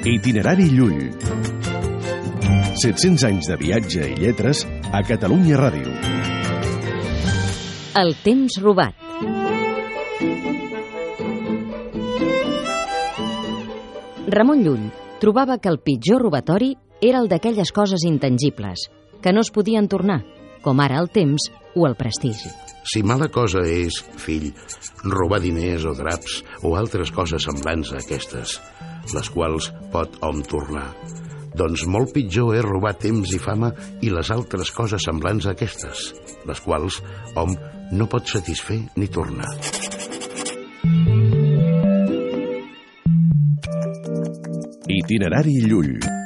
[0.00, 1.10] Itinerari Llull.
[2.80, 4.62] 700 anys de viatge i lletres
[4.96, 5.92] a Catalunya Ràdio.
[8.00, 8.96] El temps robat.
[14.32, 14.88] Ramon Llull
[15.20, 16.72] trobava que el pitjor robatori
[17.04, 18.88] era el d'aquelles coses intangibles,
[19.20, 20.22] que no es podien tornar,
[20.64, 22.48] com ara el temps o el prestigi.
[22.88, 24.48] Si mala cosa és, fill,
[25.04, 28.56] robar diners o draps o altres coses semblants a aquestes,
[29.14, 30.86] les quals pot hom tornar,
[31.56, 33.72] doncs molt pitjor és robar temps i fama
[34.04, 36.10] i les altres coses semblants a aquestes,
[36.46, 37.00] les quals
[37.34, 37.56] hom
[37.92, 39.50] no pot satisfer ni tornar.
[44.90, 46.19] Itinerari Llull.